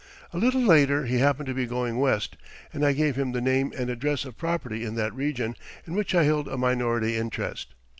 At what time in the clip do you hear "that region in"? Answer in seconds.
4.95-5.93